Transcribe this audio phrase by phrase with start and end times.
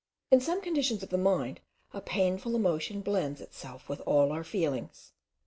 [0.31, 1.59] In some conditions of the mind,
[1.93, 5.13] a painful emotion blends itself with all our feelings.